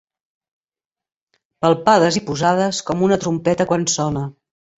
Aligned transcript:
Palpades 1.65 2.17
i 2.21 2.25
posades, 2.31 2.81
com 2.89 3.05
una 3.11 3.19
trompeta 3.27 3.69
quan 3.75 3.87
sona. 3.99 4.27